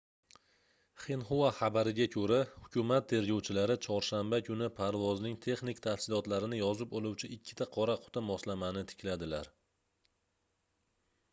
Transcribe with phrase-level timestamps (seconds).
[1.01, 8.25] xinhua xabariga koʻra hukumat tergovchilari chorshanba kuni parvozning texnik tafsilotlarini yozib oluvchi ikkita qora quti
[8.31, 9.51] moslamani tikladilar